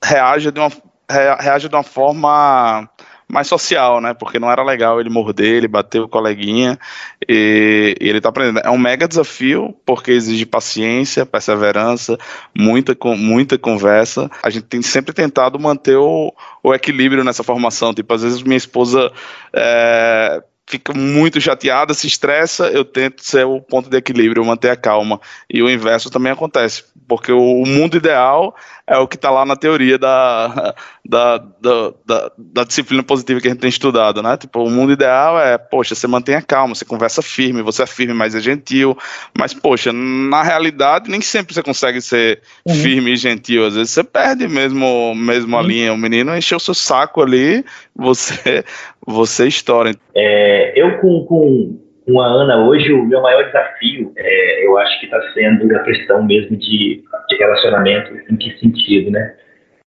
reaja 0.03 0.51
de 0.51 0.59
uma 0.59 0.71
reaja 1.11 1.69
de 1.69 1.75
uma 1.75 1.83
forma 1.83 2.89
mais 3.33 3.47
social, 3.47 3.99
né? 3.99 4.13
Porque 4.13 4.39
não 4.39 4.51
era 4.51 4.63
legal 4.63 5.01
ele 5.01 5.09
morder, 5.09 5.55
ele 5.55 5.67
bater 5.67 6.03
o 6.03 6.09
coleguinha 6.09 6.79
e, 7.27 7.97
e 7.99 8.09
ele 8.09 8.21
tá 8.21 8.29
aprendendo. 8.29 8.61
É 8.63 8.69
um 8.69 8.77
mega 8.77 9.09
desafio 9.09 9.75
porque 9.87 10.11
exige 10.11 10.45
paciência, 10.45 11.25
perseverança, 11.25 12.19
muita, 12.55 12.95
muita 13.17 13.57
conversa. 13.57 14.31
A 14.43 14.51
gente 14.51 14.65
tem 14.65 14.83
sempre 14.83 15.15
tentado 15.15 15.59
manter 15.59 15.97
o, 15.97 16.31
o 16.63 16.75
equilíbrio 16.75 17.25
nessa 17.25 17.43
formação. 17.43 17.95
Tipo, 17.95 18.13
às 18.13 18.23
vezes 18.23 18.43
minha 18.43 18.57
esposa 18.57 19.11
é, 19.55 20.43
fica 20.67 20.93
muito 20.95 21.41
chateada, 21.41 21.93
se 21.93 22.07
estressa, 22.07 22.69
eu 22.69 22.85
tento 22.85 23.23
ser 23.23 23.45
o 23.45 23.61
ponto 23.61 23.91
de 23.91 23.97
equilíbrio, 23.97 24.45
manter 24.45 24.71
a 24.71 24.77
calma. 24.77 25.21
E 25.51 25.63
o 25.63 25.69
inverso 25.69 26.11
também 26.11 26.33
acontece, 26.33 26.85
porque 27.07 27.33
o 27.33 27.65
mundo 27.67 27.97
ideal 27.97 28.55
é 28.87 28.97
o 28.97 29.09
que 29.09 29.17
está 29.17 29.31
lá 29.31 29.45
na 29.45 29.57
teoria 29.57 29.99
da, 29.99 30.75
da, 31.05 31.39
da, 31.39 31.93
da, 32.07 32.33
da, 32.39 32.65
disciplina 32.65 33.03
positiva 33.03 33.41
que 33.41 33.49
a 33.49 33.51
gente 33.51 33.61
tem 33.61 33.69
estudado, 33.69 34.23
né? 34.23 34.37
Tipo, 34.37 34.63
o 34.63 34.71
mundo 34.71 34.93
ideal 34.93 35.39
é, 35.41 35.59
poxa, 35.59 35.95
você 35.95 36.07
mantém 36.07 36.37
a 36.37 36.43
calma, 36.43 36.75
você 36.75 36.85
conversa 36.85 37.21
firme, 37.21 37.61
você 37.61 37.83
é 37.83 37.87
firme, 37.87 38.15
mas 38.15 38.37
é 38.37 38.41
gentil. 38.41 38.97
Mas, 39.37 39.53
poxa, 39.53 39.93
na 39.93 40.43
realidade, 40.43 41.11
nem 41.11 41.21
sempre 41.21 41.55
você 41.55 41.63
consegue 41.63 42.01
ser 42.01 42.41
uhum. 42.65 42.75
firme 42.75 43.13
e 43.13 43.17
gentil. 43.17 43.67
Às 43.67 43.75
vezes 43.75 43.91
você 43.91 44.05
perde 44.05 44.47
mesmo, 44.47 45.15
mesmo 45.15 45.57
uhum. 45.57 45.61
a 45.61 45.67
linha. 45.67 45.93
O 45.93 45.99
menino 45.99 46.37
encheu 46.37 46.59
o 46.59 46.61
seu 46.61 46.75
saco 46.75 47.21
ali, 47.21 47.65
você, 47.97 48.65
você 49.05 49.49
estoura. 49.49 49.91
É, 50.15 50.81
eu 50.81 50.99
com, 51.01 51.25
com 51.27 51.79
com 52.05 52.21
a 52.21 52.27
Ana 52.27 52.67
hoje, 52.67 52.93
o 52.93 53.05
meu 53.05 53.23
maior 53.23 53.45
desafio, 53.45 54.13
é, 54.17 54.67
eu 54.67 54.77
acho 54.79 54.99
que 54.99 55.07
está 55.07 55.21
sendo 55.35 55.73
a 55.75 55.79
questão 55.85 56.21
mesmo 56.25 56.57
de, 56.57 57.01
de 57.29 57.37
relacionamento, 57.39 58.13
em 58.29 58.37
que 58.37 58.59
sentido, 58.59 59.11
né? 59.13 59.37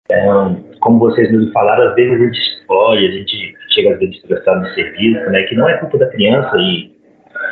Então, 0.07 0.63
como 0.81 0.99
vocês 0.99 1.33
me 1.33 1.51
falaram, 1.53 1.89
às 1.89 1.95
vezes 1.95 2.13
a 2.13 2.25
gente 2.25 2.39
explode, 2.39 3.07
a 3.07 3.11
gente 3.11 3.55
chega 3.71 3.95
às 3.95 3.99
vezes 3.99 4.17
estressado 4.17 4.61
no 4.61 4.75
serviço, 4.75 5.31
né? 5.31 5.43
Que 5.45 5.55
não 5.55 5.69
é 5.69 5.79
culpa 5.79 5.97
da 5.97 6.11
criança 6.11 6.57
e, 6.59 6.93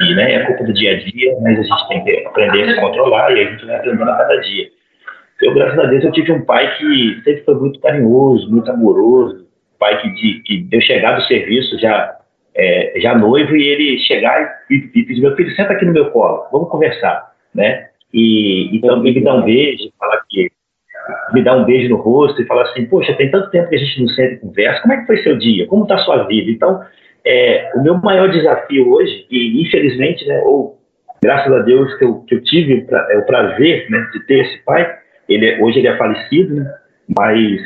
e 0.01 0.15
né, 0.15 0.35
é 0.35 0.47
culpa 0.47 0.65
do 0.65 0.75
dia 0.75 0.93
a 0.93 0.99
dia, 0.99 1.37
mas 1.41 1.59
a 1.59 1.63
gente 1.63 1.89
tem 1.89 2.05
que 2.05 2.27
aprender 2.27 2.63
a 2.65 2.75
se 2.75 2.81
controlar 2.81 3.31
e 3.33 3.41
a 3.41 3.51
gente 3.51 3.65
vai 3.65 3.77
aprendendo 3.77 4.11
a 4.11 4.17
cada 4.19 4.37
dia. 4.37 4.69
Eu, 5.41 5.55
graças 5.55 5.79
a 5.79 5.87
Deus, 5.87 6.05
eu 6.05 6.13
tive 6.13 6.33
um 6.33 6.45
pai 6.45 6.77
que 6.77 7.23
sempre 7.25 7.43
foi 7.45 7.55
muito 7.55 7.81
carinhoso, 7.81 8.51
muito 8.51 8.71
amoroso, 8.71 9.47
pai 9.79 10.01
que, 10.03 10.11
de, 10.11 10.43
que 10.43 10.69
eu 10.71 10.81
chegar 10.83 11.17
do 11.17 11.23
serviço 11.25 11.79
já 11.79 12.17
é, 12.55 13.01
já 13.01 13.17
noivo 13.17 13.57
e 13.57 13.67
ele 13.67 13.99
chegar 14.01 14.63
e, 14.71 14.75
e 14.95 15.03
pedir, 15.05 15.23
meu 15.23 15.35
filho, 15.35 15.57
senta 15.57 15.73
aqui 15.73 15.87
no 15.87 15.93
meu 15.93 16.11
colo, 16.11 16.47
vamos 16.53 16.69
conversar, 16.69 17.33
né? 17.55 17.89
E, 18.13 18.77
então 18.77 19.01
me 19.01 19.19
dá 19.21 19.35
um 19.35 19.43
beijo, 19.43 19.91
falar 19.99 20.21
que 20.29 20.51
me 21.33 21.43
dá 21.43 21.57
um 21.57 21.65
beijo 21.65 21.89
no 21.89 21.97
rosto 21.97 22.41
e 22.41 22.47
falar 22.47 22.63
assim, 22.63 22.87
poxa, 22.87 23.15
tem 23.15 23.31
tanto 23.31 23.51
tempo 23.51 23.69
que 23.69 23.75
a 23.75 23.79
gente 23.79 24.01
não 24.01 24.09
senta 24.09 24.35
e 24.35 24.39
conversa, 24.39 24.83
como 24.83 24.95
é 24.95 24.97
que 24.99 25.07
foi 25.07 25.23
seu 25.23 25.39
dia? 25.39 25.67
Como 25.67 25.83
está 25.83 25.99
sua 25.99 26.25
vida? 26.25 26.51
Então, 26.51 26.81
é, 27.25 27.71
o 27.75 27.83
meu 27.83 27.97
maior 27.99 28.31
desafio 28.31 28.93
hoje, 28.93 29.27
e 29.31 29.63
infelizmente, 29.63 30.27
né, 30.27 30.41
ou 30.45 30.79
graças 31.23 31.53
a 31.53 31.61
Deus 31.61 31.95
que 31.99 32.05
eu, 32.05 32.21
que 32.21 32.35
eu 32.35 32.43
tive 32.43 32.87
é, 32.91 33.19
o 33.19 33.27
prazer 33.27 33.89
né, 33.91 34.07
de 34.13 34.27
ter 34.27 34.41
esse 34.41 34.65
pai, 34.65 34.89
ele, 35.29 35.63
hoje 35.63 35.79
ele 35.79 35.89
é 35.89 35.97
falecido, 35.97 36.55
né, 36.55 36.75
mas 37.17 37.61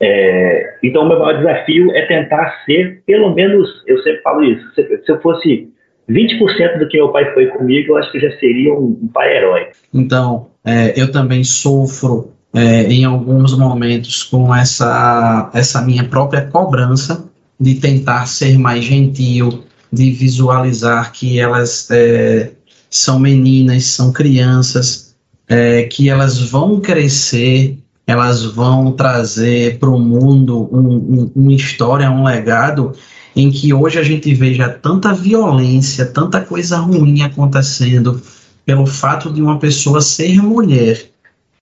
é, 0.00 0.78
então, 0.82 1.02
o 1.02 1.08
meu 1.08 1.18
maior 1.18 1.38
desafio 1.38 1.90
é 1.94 2.06
tentar 2.06 2.62
ser, 2.64 3.02
pelo 3.04 3.34
menos, 3.34 3.82
eu 3.86 3.98
sempre 3.98 4.22
falo 4.22 4.44
isso, 4.44 4.74
se, 4.74 5.04
se 5.04 5.10
eu 5.10 5.20
fosse 5.20 5.68
20% 6.08 6.78
do 6.78 6.88
que 6.88 6.96
meu 6.96 7.10
pai 7.10 7.32
foi 7.34 7.46
comigo, 7.48 7.92
eu 7.92 7.96
acho 7.98 8.10
que 8.10 8.20
já 8.20 8.30
seria 8.38 8.72
um, 8.72 8.98
um 9.02 9.08
pai 9.08 9.36
herói. 9.36 9.66
Então, 9.92 10.48
é, 10.64 11.00
eu 11.00 11.12
também 11.12 11.44
sofro 11.44 12.32
é, 12.54 12.84
em 12.84 13.04
alguns 13.04 13.56
momentos 13.56 14.22
com 14.22 14.54
essa, 14.54 15.50
essa 15.52 15.82
minha 15.82 16.04
própria 16.04 16.42
cobrança 16.42 17.28
de 17.60 17.74
tentar 17.74 18.26
ser 18.26 18.58
mais 18.58 18.84
gentil, 18.84 19.64
de 19.92 20.10
visualizar 20.10 21.12
que 21.12 21.38
elas 21.38 21.90
é, 21.90 22.52
são 22.88 23.18
meninas, 23.18 23.84
são 23.84 24.12
crianças, 24.12 25.14
é, 25.48 25.82
que 25.84 26.08
elas 26.08 26.40
vão 26.40 26.80
crescer 26.80 27.78
elas 28.08 28.42
vão 28.42 28.92
trazer 28.92 29.78
para 29.78 29.90
o 29.90 29.98
mundo 29.98 30.66
um, 30.72 30.94
um, 30.96 31.32
uma 31.36 31.52
história, 31.52 32.10
um 32.10 32.24
legado 32.24 32.92
em 33.38 33.52
que 33.52 33.72
hoje 33.72 34.00
a 34.00 34.02
gente 34.02 34.34
veja 34.34 34.68
tanta 34.68 35.14
violência, 35.14 36.04
tanta 36.04 36.40
coisa 36.40 36.76
ruim 36.78 37.22
acontecendo 37.22 38.20
pelo 38.66 38.84
fato 38.84 39.32
de 39.32 39.40
uma 39.40 39.60
pessoa 39.60 40.00
ser 40.00 40.42
mulher. 40.42 41.08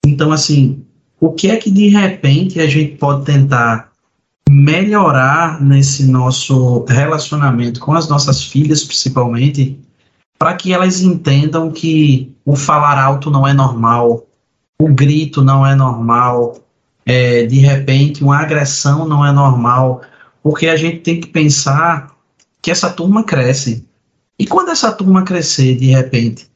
Então, 0.07 0.33
assim, 0.33 0.83
o 1.21 1.33
que 1.33 1.51
é 1.51 1.57
que 1.59 1.71
de 1.71 1.89
repente 1.89 2.59
a 2.61 2.67
gente 2.67 2.97
pode 2.97 3.27
tentar 3.27 3.91
melhorar 4.49 5.63
nesse 5.63 6.07
nosso 6.07 6.83
relacionamento 6.89 7.79
com 7.79 7.93
as 7.93 8.09
nossas 8.09 8.43
filhas, 8.43 8.83
principalmente, 8.83 9.79
para 10.39 10.55
que 10.55 10.73
elas 10.73 11.03
entendam 11.03 11.71
que 11.71 12.35
o 12.43 12.57
falar 12.57 12.99
alto 12.99 13.31
não 13.31 13.47
é 13.47 13.53
normal, 13.53 14.27
o 14.81 14.89
grito 14.89 15.43
não 15.43 15.67
é 15.67 15.75
normal, 15.75 16.57
é, 17.05 17.45
de 17.45 17.59
repente 17.59 18.25
uma 18.25 18.39
agressão 18.39 19.07
não 19.07 19.27
é 19.27 19.31
normal, 19.31 20.01
porque 20.47 20.69
a 20.69 20.77
gente 20.77 20.99
tem 20.99 21.21
que 21.21 21.27
pensar 21.27 22.15
que 22.63 22.71
essa 22.71 22.89
turma 22.89 23.25
cresce. 23.25 23.85
E 24.39 24.47
quando 24.47 24.71
essa 24.71 24.93
turma 24.93 25.25
crescer, 25.25 25.75
de 25.75 25.87
repente, 25.87 26.47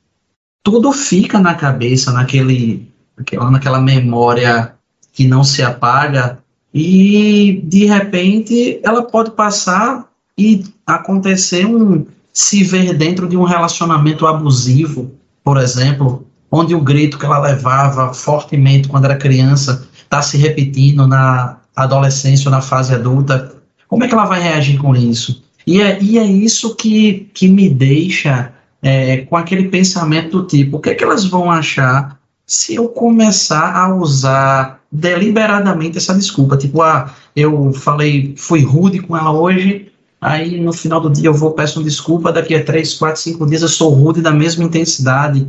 tudo 0.63 0.93
fica 0.93 1.41
na 1.41 1.57
cabeça, 1.57 2.13
naquele, 2.13 2.89
naquela, 3.19 3.51
naquela 3.51 3.81
memória 3.81 4.75
que 5.13 5.27
não 5.27 5.43
se 5.43 5.61
apaga, 5.61 6.39
e 6.73 7.61
de 7.65 7.87
repente 7.87 8.79
ela 8.85 9.03
pode 9.03 9.33
passar 9.33 10.09
e 10.39 10.63
acontecer 10.87 11.67
um 11.67 12.07
se 12.33 12.63
ver 12.63 12.95
dentro 12.95 13.27
de 13.27 13.37
um 13.37 13.43
relacionamento 13.43 14.25
abusivo, 14.25 15.11
por 15.43 15.57
exemplo, 15.57 16.25
onde 16.49 16.77
o 16.77 16.81
grito 16.81 17.19
que 17.19 17.27
ela 17.27 17.41
levava 17.41 18.15
fortemente 18.15 18.87
quando 18.87 19.07
era 19.07 19.17
criança 19.17 19.85
está 20.01 20.23
se 20.23 20.37
repetindo 20.37 21.09
na 21.09 21.57
adolescência 21.75 22.47
ou 22.47 22.53
na 22.53 22.63
fase 22.63 22.95
adulta, 22.95 23.59
como 23.91 24.05
é 24.05 24.09
que 24.09 24.15
ela 24.15 24.25
vai 24.25 24.41
reagir 24.41 24.79
com 24.79 24.95
isso? 24.95 25.43
E 25.67 25.83
é, 25.83 26.01
e 26.01 26.17
é 26.17 26.25
isso 26.25 26.77
que, 26.77 27.29
que 27.35 27.49
me 27.49 27.69
deixa 27.69 28.53
é, 28.81 29.19
com 29.23 29.37
aquele 29.37 29.69
pensamento 29.69 30.41
do 30.41 30.47
tipo, 30.47 30.77
o 30.77 30.81
que 30.81 30.91
é 30.91 30.95
que 30.95 31.03
elas 31.03 31.25
vão 31.25 31.51
achar 31.51 32.17
se 32.47 32.77
eu 32.77 32.89
começar 32.89 33.77
a 33.77 33.93
usar 33.93 34.81
deliberadamente 34.93 35.99
essa 35.99 36.15
desculpa? 36.15 36.57
Tipo, 36.57 36.83
ah, 36.83 37.13
eu 37.35 37.73
falei, 37.73 38.33
fui 38.37 38.63
rude 38.63 39.01
com 39.01 39.17
ela 39.17 39.33
hoje, 39.33 39.91
aí 40.21 40.61
no 40.61 40.73
final 40.73 41.01
do 41.01 41.11
dia 41.11 41.27
eu 41.27 41.35
vou 41.35 41.51
peço 41.51 41.83
desculpa, 41.83 42.33
daqui 42.33 42.55
a 42.55 42.65
três, 42.65 42.95
quatro, 42.95 43.21
cinco 43.21 43.45
dias 43.45 43.63
eu 43.63 43.69
sou 43.69 43.91
rude 43.91 44.23
da 44.23 44.31
mesma 44.31 44.63
intensidade, 44.63 45.49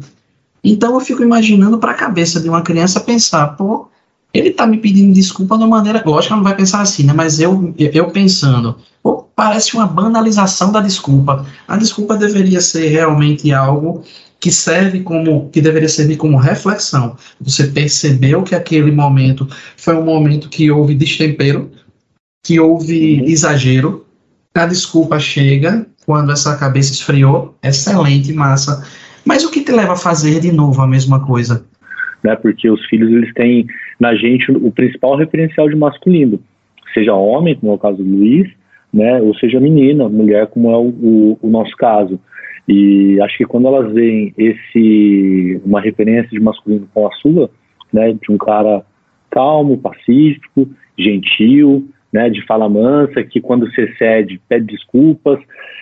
então 0.63 0.95
eu 0.95 1.00
fico 1.00 1.21
imaginando 1.21 1.77
para 1.77 1.91
a 1.91 1.95
cabeça 1.95 2.39
de 2.39 2.50
uma 2.50 2.63
criança 2.63 3.00
pensar, 3.00 3.50
pô, 3.50 3.90
ele 4.34 4.50
está 4.50 4.66
me 4.66 4.78
pedindo 4.78 5.14
desculpa 5.14 5.58
de 5.58 5.64
uma 5.64 5.78
maneira. 5.78 6.04
Lógico 6.06 6.28
que 6.28 6.34
ela 6.34 6.38
não 6.38 6.50
vai 6.50 6.56
pensar 6.56 6.82
assim, 6.82 7.04
né? 7.04 7.14
Mas 7.14 7.40
eu, 7.40 7.74
eu 7.78 8.10
pensando, 8.12 8.78
parece 9.42 9.74
uma 9.74 9.88
banalização 9.88 10.72
da 10.72 10.82
desculpa. 10.82 11.46
A 11.68 11.76
desculpa 11.76 12.16
deveria 12.16 12.62
ser 12.62 12.90
realmente 12.90 13.52
algo 13.52 14.04
que 14.40 14.52
serve 14.52 15.02
como, 15.02 15.50
que 15.50 15.60
deveria 15.60 15.90
servir 15.90 16.18
como 16.18 16.38
reflexão. 16.38 17.16
Você 17.40 17.66
percebeu 17.66 18.44
que 18.44 18.54
aquele 18.54 18.92
momento 18.92 19.48
foi 19.78 19.96
um 19.96 20.04
momento 20.04 20.48
que 20.48 20.70
houve 20.70 20.94
destempero, 20.94 21.72
que 22.44 22.60
houve 22.60 23.22
uhum. 23.22 23.26
exagero. 23.26 24.06
A 24.54 24.68
desculpa 24.68 25.20
chega 25.20 25.88
quando 26.06 26.32
essa 26.32 26.56
cabeça 26.56 26.92
esfriou. 26.94 27.56
Excelente, 27.64 28.32
massa. 28.34 28.86
Mas 29.26 29.44
o 29.44 29.50
que 29.50 29.62
te 29.62 29.72
leva 29.72 29.94
a 29.94 29.98
fazer 29.98 30.40
de 30.40 30.52
novo 30.52 30.82
a 30.84 30.88
mesma 30.88 31.20
coisa? 31.20 31.66
Né, 32.24 32.36
porque 32.36 32.70
os 32.70 32.86
filhos 32.86 33.12
eles 33.12 33.34
têm 33.34 33.66
na 34.00 34.13
gente 34.13 34.51
o 34.51 34.72
principal 34.72 35.16
referencial 35.16 35.68
de 35.68 35.75
masculino, 35.75 36.40
seja 36.94 37.16
homem, 37.16 37.56
como 37.56 37.72
é 37.72 37.75
o 37.75 37.80
caso 37.80 37.98
do 37.98 38.04
Luiz, 38.04 38.48
né, 38.94 39.20
ou 39.22 39.34
seja 39.36 39.60
menina, 39.60 40.08
mulher, 40.08 40.46
como 40.48 40.70
é 40.70 40.78
o, 40.78 40.90
o, 40.90 41.40
o 41.42 41.50
nosso 41.50 41.75
caso. 41.75 42.20
E 42.68 43.20
acho 43.22 43.38
que 43.38 43.46
quando 43.46 43.68
elas 43.68 43.92
veem 43.92 44.34
esse 44.38 45.60
uma 45.66 45.82
referência 45.82 46.30
de 46.30 46.40
masculino 46.40 46.88
com 46.94 47.08
a 47.08 47.12
sua, 47.13 47.50
né, 47.92 48.13
de 48.13 48.32
um 48.32 48.38
cara 48.38 48.84
calmo, 49.32 49.78
pacífico, 49.78 50.70
gentil, 50.98 51.88
né, 52.12 52.30
de 52.30 52.46
fala 52.46 52.70
mansa, 52.70 53.24
que 53.24 53.40
quando 53.40 53.70
se 53.72 53.88
cede 53.98 54.40
pede 54.48 54.66
desculpas. 54.66 55.40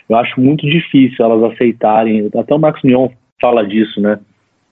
Eu 0.08 0.16
acho 0.16 0.40
muito 0.40 0.66
difícil 0.66 1.26
elas 1.26 1.52
aceitarem. 1.52 2.30
Até 2.36 2.54
o 2.54 2.60
Marcos 2.60 2.84
Mion 2.84 3.10
fala 3.42 3.66
disso, 3.66 4.00
né? 4.00 4.20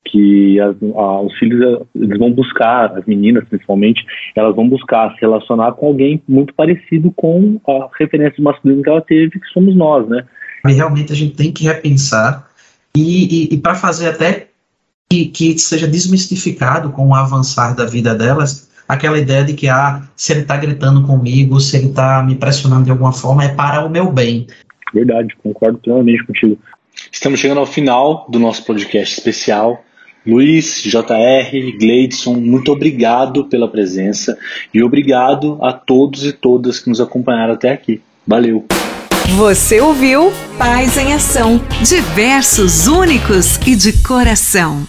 Que 0.09 0.59
as, 0.59 0.75
a, 0.95 1.21
os 1.21 1.37
filhos 1.37 1.85
eles 1.95 2.17
vão 2.17 2.31
buscar, 2.31 2.97
as 2.97 3.05
meninas 3.05 3.47
principalmente, 3.47 4.05
elas 4.35 4.55
vão 4.55 4.67
buscar 4.67 5.13
se 5.13 5.21
relacionar 5.21 5.73
com 5.73 5.87
alguém 5.87 6.21
muito 6.27 6.53
parecido 6.53 7.11
com 7.11 7.59
a 7.67 7.89
referência 7.99 8.41
masculina 8.43 8.81
que 8.83 8.89
ela 8.89 9.01
teve, 9.01 9.39
que 9.39 9.47
somos 9.47 9.75
nós, 9.75 10.07
né? 10.07 10.23
E 10.67 10.73
realmente 10.73 11.13
a 11.13 11.15
gente 11.15 11.35
tem 11.35 11.51
que 11.51 11.63
repensar 11.63 12.47
e, 12.95 13.43
e, 13.51 13.53
e 13.53 13.57
para 13.57 13.75
fazer 13.75 14.07
até 14.07 14.47
que, 15.09 15.25
que 15.25 15.59
seja 15.59 15.87
desmistificado 15.87 16.89
com 16.91 17.09
o 17.09 17.15
avançar 17.15 17.75
da 17.75 17.85
vida 17.85 18.15
delas, 18.15 18.69
aquela 18.87 19.19
ideia 19.19 19.43
de 19.43 19.53
que 19.53 19.69
ah, 19.69 20.01
se 20.15 20.33
ele 20.33 20.41
está 20.41 20.57
gritando 20.57 21.05
comigo, 21.05 21.59
se 21.59 21.77
ele 21.77 21.87
está 21.87 22.23
me 22.23 22.35
pressionando 22.35 22.85
de 22.85 22.91
alguma 22.91 23.13
forma, 23.13 23.43
é 23.43 23.49
para 23.49 23.85
o 23.85 23.89
meu 23.89 24.11
bem. 24.11 24.47
Verdade, 24.93 25.35
concordo 25.43 25.77
plenamente 25.77 26.25
contigo. 26.25 26.57
Estamos 27.11 27.39
chegando 27.39 27.59
ao 27.59 27.65
final 27.65 28.25
do 28.29 28.39
nosso 28.39 28.65
podcast 28.65 29.19
especial. 29.19 29.83
Luiz, 30.27 30.83
JR, 30.83 31.77
Gleidson, 31.79 32.33
muito 32.33 32.69
obrigado 32.69 33.45
pela 33.45 33.69
presença 33.69 34.37
e 34.73 34.83
obrigado 34.83 35.57
a 35.61 35.71
todos 35.71 36.25
e 36.25 36.33
todas 36.33 36.79
que 36.79 36.89
nos 36.89 36.99
acompanharam 36.99 37.53
até 37.53 37.71
aqui. 37.71 38.01
Valeu! 38.27 38.65
Você 39.37 39.79
ouviu 39.79 40.31
Paz 40.57 40.97
em 40.97 41.13
Ação. 41.13 41.61
Diversos, 41.81 42.87
únicos 42.87 43.57
e 43.65 43.75
de 43.75 43.93
coração. 44.03 44.85